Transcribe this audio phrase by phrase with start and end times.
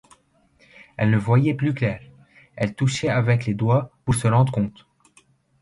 [0.97, 2.01] Elle ne voyait plus clair,
[2.55, 4.87] elle touchait avec les doigts, pour se rendre compte.